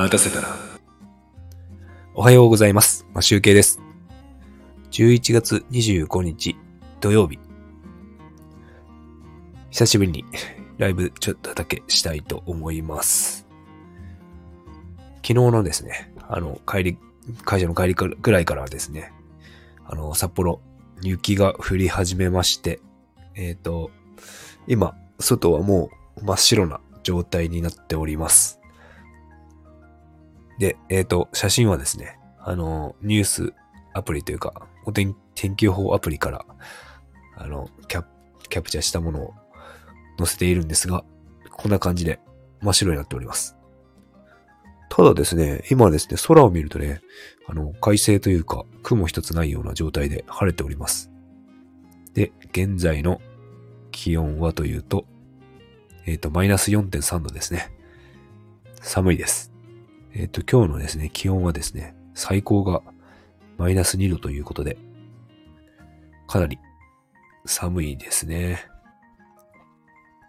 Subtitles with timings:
[0.00, 0.56] 待たせたな。
[2.14, 3.06] おはようございます。
[3.12, 3.80] ま、集計です。
[4.92, 6.56] 11月25日
[7.02, 7.38] 土曜日。
[9.70, 10.24] 久しぶりに
[10.78, 13.46] ライブちょっとだけしたいと思います。
[15.16, 16.98] 昨日のですね、あの、帰り、
[17.44, 19.12] 会社の帰りぐらいからはですね、
[19.84, 20.62] あの、札幌、
[21.02, 22.80] 雪が降り始めまして、
[23.34, 23.90] えっ、と、
[24.66, 28.59] 今、外はもう真っ白な状態になっております。
[30.60, 33.54] で、えっ、と、写真はですね、あの、ニュース
[33.94, 36.44] アプリというか、お天天気予報アプリから、
[37.34, 38.04] あの、キャ
[38.50, 39.34] キャプチャーしたものを
[40.18, 41.02] 載せているんですが、
[41.50, 42.20] こんな感じで
[42.60, 43.56] 真っ白になっております。
[44.90, 47.00] ただですね、今ですね、空を見るとね、
[47.46, 51.10] あの、快晴というか、雲一つないような状態で晴れております。
[52.12, 53.22] で、現在の
[53.92, 55.06] 気温はというと、
[56.04, 57.72] えっ、と、マイナス4.3度ですね。
[58.82, 59.49] 寒いです。
[60.12, 62.82] えっ、と、今日のですね、気温はですね、最高が
[63.58, 64.76] マイナス2度ということで、
[66.26, 66.58] かなり
[67.46, 68.64] 寒いですね。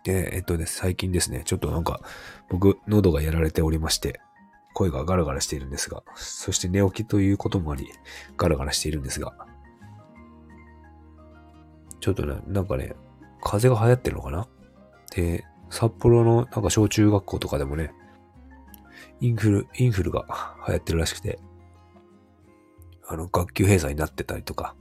[0.03, 2.02] で、えっとね、最近ですね、ちょっとなんか、
[2.49, 4.19] 僕、喉がやられておりまして、
[4.73, 7.87] 声がガラガラしているんですが、そして寝起きということもあり、
[8.37, 9.33] ガラガラしているんですが、
[11.99, 12.95] ちょっとね、なんかね、
[13.41, 14.47] 風が流行ってるのかな？
[15.15, 17.93] で、札幌のなんか小中学校とかでもね、
[19.22, 20.25] インフル、インフルが
[20.67, 21.39] 流行ってるらしくて、
[23.08, 24.75] あの、学級閉鎖になってたりとか、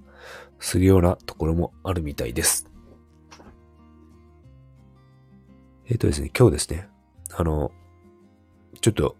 [0.58, 2.70] するようなところもあるみたいです。
[5.88, 6.88] えっ、とですね、今日ですね、
[7.34, 7.70] あの、
[8.80, 9.16] ちょっと、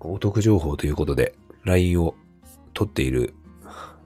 [0.00, 2.14] お得情報ということで、LINE を
[2.74, 3.34] 取っている、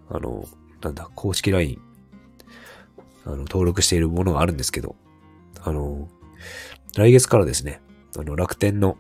[0.09, 0.45] あの、
[0.81, 1.81] なんだ、公式 LINE、
[3.25, 4.95] あの、登録しているものがあるんですけど、
[5.61, 6.09] あの、
[6.97, 7.81] 来月からですね、
[8.17, 8.97] あの、楽天の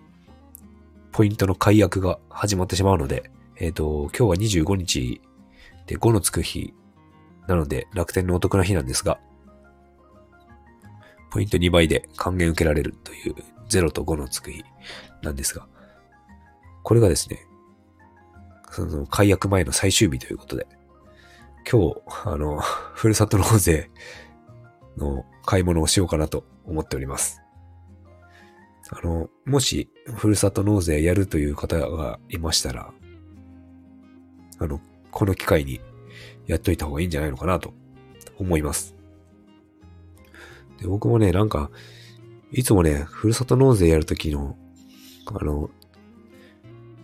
[1.14, 5.20] ポイントの解約が始まってしまうので、えっ、と、今日は25日
[5.86, 6.74] で5のつく日
[7.46, 9.20] なので楽天のお得な日なんですが、
[11.30, 13.34] ポイント2倍で還元受けられるという
[13.68, 14.64] 0と5のつく日
[15.22, 15.68] なんですが、
[16.82, 17.46] これがですね、
[18.72, 20.66] その解約前の最終日ということで、
[21.70, 23.88] 今日、あの、ふるさと納税
[24.96, 27.43] の買い物をしようかなと思っております。
[28.96, 32.92] あの、もし、ふるさと納税やるという方がいましたら、
[34.60, 35.80] あの、この機会に
[36.46, 37.74] やっといた方がいいんじゃないのかなと
[38.38, 38.94] 思います。
[40.80, 41.70] で、僕もね、なんか、
[42.52, 44.56] いつもね、ふるさと納税やるときの、
[45.26, 45.70] あの、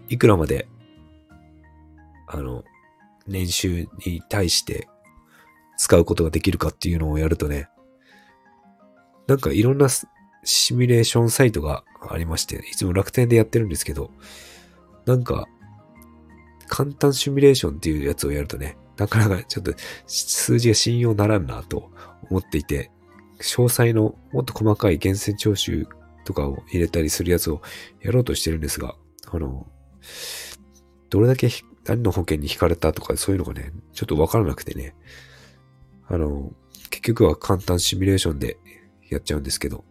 [0.08, 0.68] いくらまで、
[2.28, 2.62] あの、
[3.26, 4.88] 年収に対して
[5.76, 7.68] 使うことができるかっていうのをやるとね、
[9.26, 9.88] なんかいろんな
[10.44, 14.10] シミュレーションサイトがありまして、いつも楽天でやってるんですけど、
[15.06, 15.46] なんか、
[16.68, 19.72] 簡単シミュレーションっていうやつをやるとね、なかなかちょっと
[20.06, 21.90] 数字が信用ならんなと
[22.30, 22.90] 思っていて、
[23.40, 25.88] 詳細のもっと細かい源泉徴収
[26.24, 27.62] とかを入れたりするやつを
[28.02, 28.94] やろうとしてるんですが、
[29.30, 29.66] あの、
[31.08, 31.48] どれだけ
[31.86, 34.94] 何の保険に引かれたとかそういうのがね、ちょっとわからなくてね、
[36.06, 36.52] あの、
[36.90, 38.58] 結局は簡単シミュレーションで
[39.08, 39.84] やっちゃうんですけど、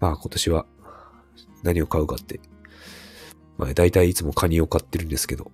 [0.00, 0.66] まあ今年は
[1.62, 2.40] 何を買うかって、
[3.58, 5.52] まあ大体いつもカニを買ってるんですけど、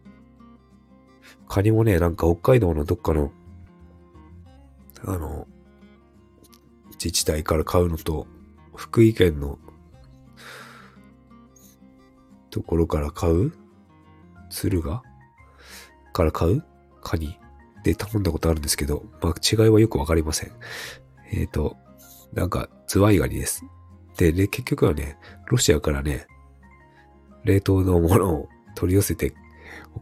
[1.49, 3.33] カニもね、なんか北海道のどっかの、
[5.05, 5.47] あの、
[6.93, 8.27] 自治体から買うのと、
[8.75, 9.59] 福井県の
[12.51, 13.53] ところから買う？
[14.49, 15.03] 敦賀？
[16.13, 16.65] から買う？
[17.03, 17.39] カニ？
[17.85, 20.53] で頼んだことあるんですけど、まあ違いはよくわかりません。
[21.33, 21.77] えっ、と、
[22.33, 23.65] なんかズワイガニです。
[24.17, 25.19] で、結局はね、
[25.49, 26.27] ロシアからね、
[27.45, 29.35] 冷凍のものを取り寄せて、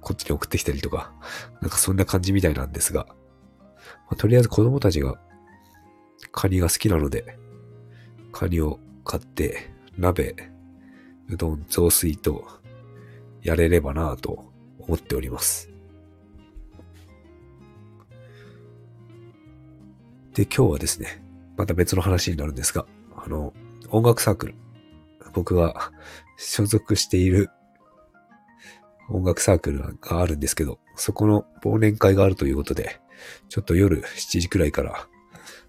[0.01, 1.13] こっちに送ってきたりとか、
[1.61, 5.19] なんかそんな感じみたいなんですが、まあとりあえず子供たちが
[6.33, 7.39] カニが好きなので、
[8.33, 10.35] カニを買って、鍋、
[11.29, 12.45] うどん、雑炊と、
[13.43, 15.71] やれればなぁと思っております。
[20.35, 21.23] で、今日はですね、
[21.57, 23.53] また別の話になるんですが、あの、
[23.95, 24.55] 音楽サークル。
[25.35, 25.93] 僕が
[26.37, 27.49] 所属している
[29.09, 33.01] 音楽サークルがあるんですけど、そこの忘年会があるということで、
[33.49, 35.07] ちょっと夜7時くらいから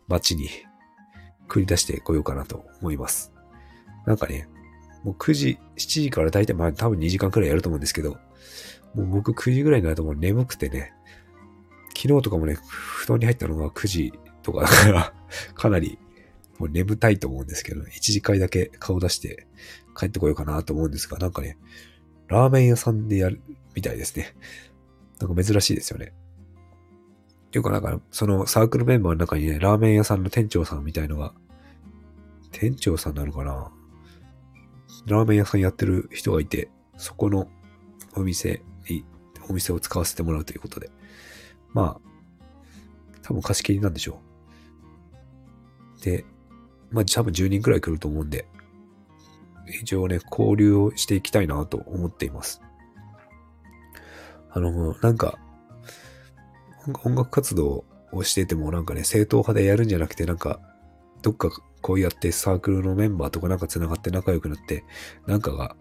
[0.08, 0.50] 街に
[1.48, 3.32] 繰り出してこようかなと思います。
[4.08, 4.50] なんかね、
[5.04, 8.18] もう9時、7時から大体まあ多分2時間くらいやると思うんですけど、
[8.96, 10.94] もう僕9時ぐらいになるともう眠くてね、
[11.96, 15.14] 昨日とかもね、布団に入ったのが9時とかだから、
[15.54, 16.00] かなり
[16.60, 19.48] もう眠たいと思うんですけど、1時間だけ顔出して
[19.98, 21.58] 帰ってこようかなと思うんですが、なんかね、
[22.28, 23.42] ラーメン屋さんでやる
[23.76, 24.36] みたいですね。
[25.20, 26.14] なんか珍しいですよね。
[27.52, 31.34] ていうかなんか、そのサークルメンバーの中にね、ラーメン屋さんの店長さんみたいのが、
[32.52, 33.72] 店長さんなのかな？
[35.08, 37.48] ラーメン屋さんやってる人がいて、そこの
[38.16, 39.06] お店に、
[39.50, 40.90] お店を使わせてもらうということで。
[41.74, 42.02] まあ、
[43.22, 44.20] 多分貸し切りなんでしょ
[46.00, 46.02] う。
[46.04, 46.26] で、
[46.92, 48.48] まあ多分10人くらい来ると思うんで、
[49.82, 52.62] 一応ね、交流をしていきたいなと思っています。
[54.52, 55.40] あの、なんか、
[57.04, 60.60] 音楽活動をしててもなんかね、正統派でやるんじゃなくて、なんか、
[61.22, 61.50] どっか
[61.82, 64.84] こうやってサークルのメンバーとかなんか繋がって仲良くなって、
[65.26, 65.76] なんかが、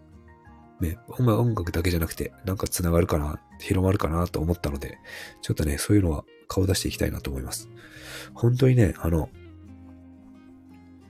[0.81, 4.99] ね、音楽だけじゃなくて、なんか繋がるかな、広まるかなと思ったので、
[5.43, 7.69] ちょっとね、そういうのは顔出していきたいなと思います。
[8.33, 9.29] 本当にね、あの、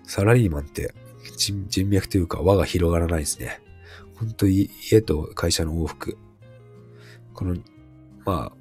[0.06, 0.94] サラリーマンって
[1.36, 3.60] 人脈というか輪が広がらないですね。
[4.16, 6.18] 本当に家と会社の往復。
[7.32, 7.56] この、
[8.24, 8.56] まあ、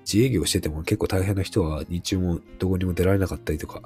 [0.00, 3.82] 自営業してても結構大変な人は日中もどこにも出られなかったりとか、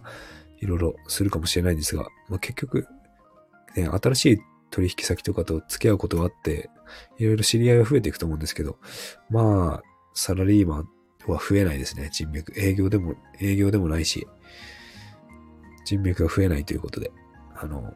[0.60, 2.86] いろいろするかもしれないんですが、まあ、結局、
[3.76, 4.38] ね、新しい
[4.70, 6.70] 取引先とかと付き合うことがあって、
[7.18, 8.78] いろいろ知り合いが増えていくと思うんですけど、
[9.30, 9.82] まあ、
[10.14, 10.88] サラリーマン
[11.26, 12.52] は増えないですね、人脈。
[12.56, 14.26] 営業でも、営業でもないし、
[15.84, 17.10] 人脈が増えないということで、
[17.54, 17.94] あの、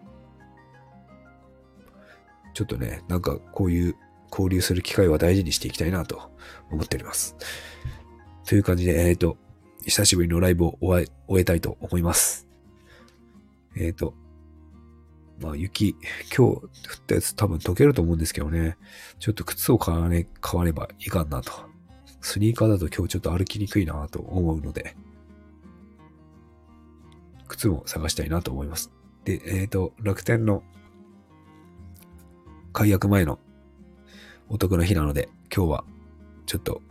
[2.55, 3.97] ちょっとね、なんかこういう
[4.31, 6.31] 交流する機会は大事にしていきたいなと
[6.71, 7.37] 思っております。
[8.47, 9.37] という感じで、えっ、ー、と、
[9.85, 12.49] 久しぶりのライブを終え終えたいと思います。
[13.77, 14.15] えっ、ー、と、
[15.41, 15.99] まあ雪、今
[16.31, 18.77] 日降ったやつ多分溶けると思うんですけどね、
[19.19, 21.53] ちょっと靴を買わね、買わねばいかんなと。
[22.21, 24.97] スニーカーだと今日ちょっと歩きにくいなと思うので、
[27.49, 28.93] 靴も探したいなと思います。
[29.25, 30.63] で、えっ、ー、と、楽天の
[32.73, 33.39] 解約前の
[34.49, 35.85] お得な日なので、今日は
[36.47, 36.83] ちょっと、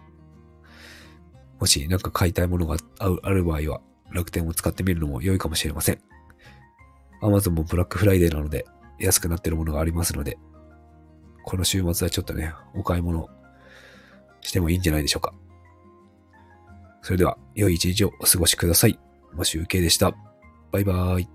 [1.60, 3.82] もしなんか買いたいものがある場合は、
[4.12, 6.02] 楽天を使ってみるのも良いかもしれません。
[7.22, 8.66] Amazon もブラックフライデーなので
[9.00, 10.38] 安くなってるものがありますので、
[11.44, 13.30] この週末はちょっとね、お買い物
[14.42, 15.34] してもいいんじゃないでしょうか。
[17.02, 19.00] それでは、良い一日をお過ごしください。
[19.34, 20.16] マシュウケイでした。
[20.72, 21.35] バイバーイ。